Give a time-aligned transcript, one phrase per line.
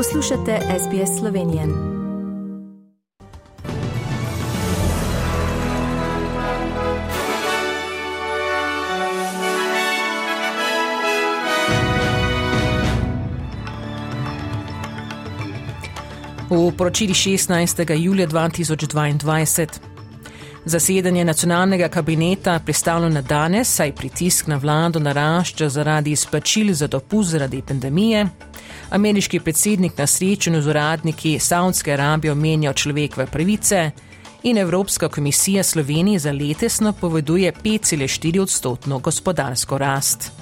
[0.00, 1.66] Poslušate SBS Slovenije.
[16.50, 17.94] V poročili 16.
[18.02, 19.89] julija 2022.
[20.64, 27.30] Zasedanje nacionalnega kabineta predstavlja na danes, saj pritisk na vlado narašča zaradi izplačil za dopust
[27.30, 28.26] zaradi pandemije.
[28.90, 33.90] Ameriški predsednik na srečanju z uradniki Saudske Arabije omenja človekove pravice
[34.42, 40.39] in Evropska komisija Sloveniji za letos napoveduje 5,4 odstotno gospodarsko rast.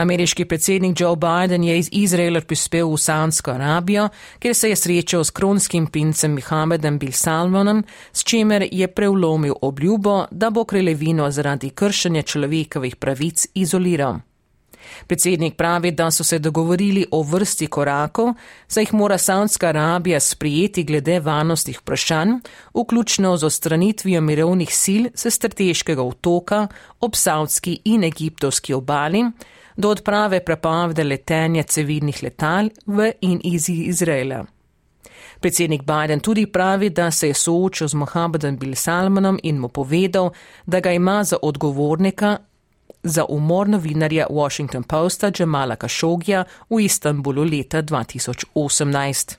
[0.00, 5.24] Ameriški predsednik Joe Biden je iz Izraela prispel v Saudsko Arabijo, kjer se je srečal
[5.24, 11.70] s kronskim princem Mohamedom Bil Salmonom, s čimer je prevlomil obljubo, da bo kraljevino zaradi
[11.70, 14.16] kršenja človekovih pravic izoliral.
[15.06, 18.32] Predsednik pravi, da so se dogovorili o vrsti korakov,
[18.68, 22.38] saj jih mora Saudska Arabija sprijeti glede varnostnih vprašanj,
[22.74, 26.66] vključno z ostranitvijo mirovnih sil se strateškega otoka
[27.00, 29.24] ob Saudski in Egiptovski obali,
[29.80, 34.44] do odprave prepovedi letenja civilnih letal v in iz Izraela.
[35.40, 40.30] Predsednik Biden tudi pravi, da se je soočil z Mohamedom Bil Salmanom in mu povedal,
[40.66, 42.38] da ga ima za odgovornika
[43.02, 49.36] za umor novinarja Washington Posta Jamala Khashogija v Istanbulu leta 2018.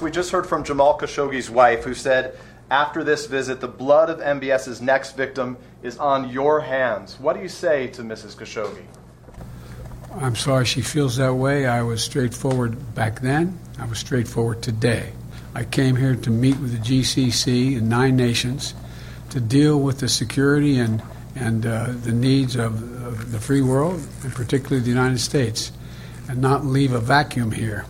[0.00, 2.32] We just heard from Jamal Khashoggi's wife who said
[2.70, 7.16] after this visit the blood of MBS's next victim is on your hands.
[7.20, 8.36] What do you say to Mrs.
[8.36, 9.03] Khashoggi?
[10.16, 11.66] I'm sorry she feels that way.
[11.66, 13.58] I was straightforward back then.
[13.78, 15.12] I was straightforward today.
[15.54, 18.74] I came here to meet with the GCC and nine nations
[19.30, 21.02] to deal with the security and,
[21.34, 25.72] and uh, the needs of, of the free world, and particularly the United States,
[26.28, 27.84] and not leave a vacuum here.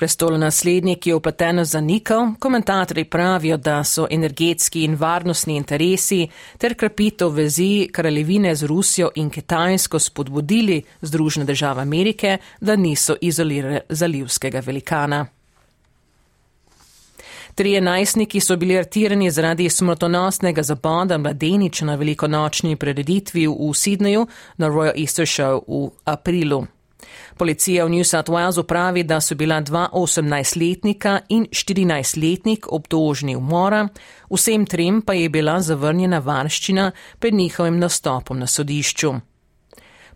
[0.00, 6.28] Prestolonaslednik je upleteno zanikal, komentatorji pravijo, da so energetski in varnostni interesi
[6.58, 13.80] ter krepitev vezi kraljevine z Rusijo in Kitajsko spodbudili Združene države Amerike, da niso izolirali
[13.88, 15.26] zalivskega velikana.
[17.54, 24.68] Trije najstniki so bili artirani zaradi smrtonosnega zaboda mladeniča na velikonočni prededitvi v Sydneyju na
[24.68, 26.66] Royal Easter Show v aprilu.
[27.36, 33.88] Policija v New South Walesu pravi, da so bila dva 18-letnika in 14-letnik obtožni umora,
[34.30, 39.14] vsem trem pa je bila zavrnjena varščina pred njihovim nastopom na sodišču.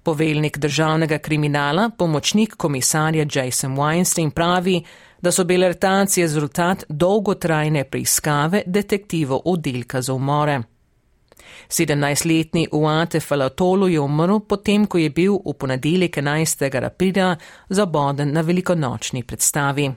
[0.02, 4.82] Poveljnik državnega kriminala, pomočnik komisarja Jason Weinstein pravi,
[5.20, 10.62] da so bile artacije rezultat dolgotrajne preiskave detektivov oddelka za umore.
[11.68, 16.84] 17-letni Uate Falatolu je umrl potem, ko je bil v ponedeljek 11.
[16.84, 17.36] aprila
[17.68, 19.92] zaboden na velikonočni predstavi.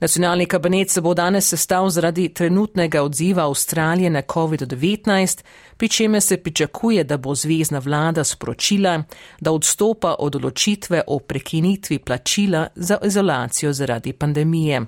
[0.00, 5.44] Nacionalni kabinet se bo danes sestav zaradi trenutnega odziva Avstralije na COVID-19,
[5.76, 9.02] pri čemer se pričakuje, da bo zvezdna vlada sporočila,
[9.40, 14.82] da odstopa od odločitve o prekinitvi plačila za izolacijo zaradi pandemije.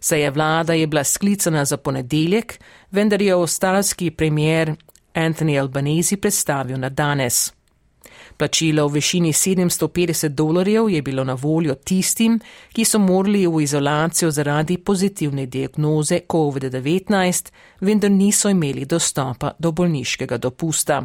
[0.00, 2.60] Seja vlada je bila sklicana za ponedeljek,
[2.90, 4.74] vendar je avstralski premier
[5.14, 7.52] Anthony Albanese predstavil na danes.
[8.36, 12.40] Plačilo v višini 750 dolarjev je bilo na voljo tistim,
[12.72, 17.50] ki so morali v izolacijo zaradi pozitivne diagnoze COVID-19,
[17.80, 21.02] vendar niso imeli dostopa do bolniškega dopusta.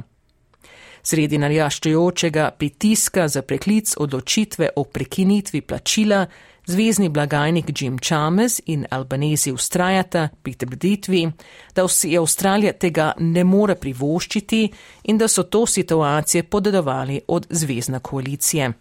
[1.03, 6.25] Sredi narjaščujočega pritiska za preklic odločitve o prekinitvi plačila
[6.65, 11.31] Zvezdni blagajnik Jim Chalmers in Albanezi ustrajata pri trditvi,
[11.75, 14.61] da vsi Avstralija tega ne more privoščiti
[15.03, 18.71] in da so to situacije podedovali od zvezdna koalicije.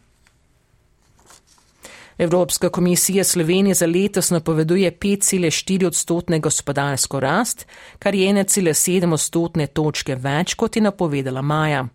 [2.18, 7.66] Evropska komisija Slovenije za letos napoveduje 5,4 odstotne gospodarsko rast,
[7.98, 11.88] kar je 1,7 odstotne točke več, kot je napovedala maja.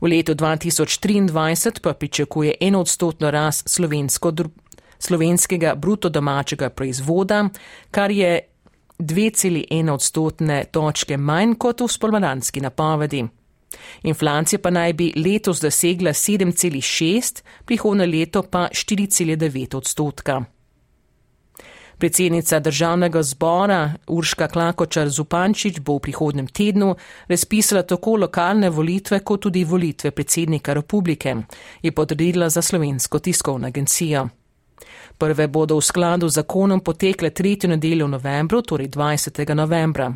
[0.00, 4.32] V letu 2023 pa pričakuje eno odstotno rast slovensko
[4.98, 7.48] slovenskega bruto domačega proizvoda,
[7.90, 8.40] kar je
[8.98, 13.24] 2,1 odstotne točke manj kot v spolmadanski napovedi.
[14.02, 20.44] Inflacija pa naj bi letos dosegla 7,6, prihodne leto pa 4,9 odstotka.
[21.98, 26.94] Predsednica državnega zbora Urška Klakočar Zupančič bo v prihodnem tednu
[27.28, 31.36] razpisala tako lokalne volitve, kot tudi volitve predsednika republike,
[31.82, 34.28] je potrdila za slovensko tiskovno agencijo.
[35.18, 39.54] Prve bodo v skladu z zakonom potekle tretjo nedeljo v novembru, torej 20.
[39.54, 40.12] novembra.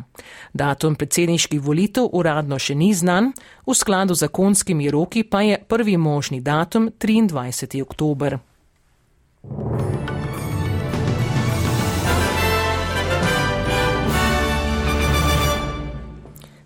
[0.53, 3.33] Datum predsedniških volitev uradno še ni znan,
[3.67, 7.81] v skladu z zakonskimi roki pa je prvi možni datum 23.
[7.81, 8.39] oktober.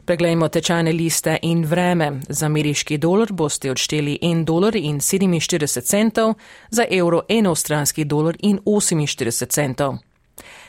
[0.08, 2.22] Preglejmo tečajne liste in vreme.
[2.30, 6.34] Za ameriški dolar boste odšteli 1 dolar in 47 centov,
[6.70, 9.98] za evro 1 avstralski dolar in 48 centov.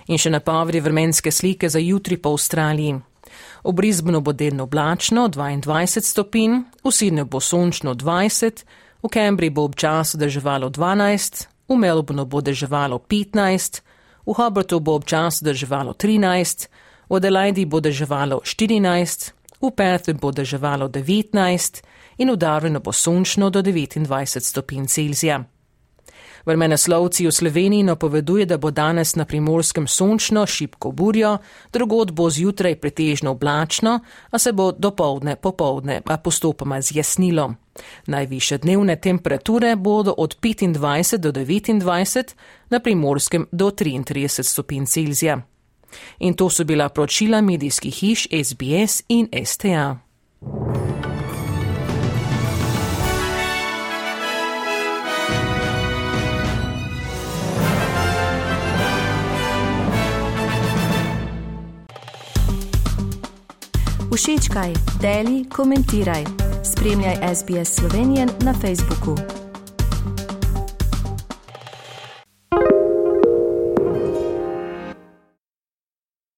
[0.08, 2.96] In še napovedi vremenske slike za jutri po Avstraliji.
[3.64, 8.64] V Brisbanu bo delno oblačno 22 stopinj, v Sydneyju bo sončno 20,
[9.02, 13.82] v Cambridgeu bo občasno deževalo 12, v Melbourneu bo deževalo 15,
[14.26, 20.88] v Hobartu bo občasno deževalo 13, v Adelaidi bo deževalo 14, v Perthu bo deževalo
[20.88, 21.82] 19
[22.18, 25.44] in v Darwinu bo sončno do 29 stopinj Celzija.
[26.46, 31.38] Vremenoslovci v Sloveniji napoveduje, da bo danes na primorskem sončno, šipko burjo,
[31.72, 34.00] drugod bo zjutraj pretežno oblačno,
[34.30, 37.54] a se bo dopoldne, popoldne pa postopoma zjasnilo.
[38.06, 42.34] Najviše dnevne temperature bodo od 25 do 29,
[42.70, 45.42] na primorskem do 33 stopinj Celzija.
[46.18, 49.98] In to so bila poročila medijskih hiš SBS in STA.
[64.18, 66.24] Všečkaj, deli, komentiraj.
[66.64, 69.47] Spremljaj SBS Slovenijo na Facebooku.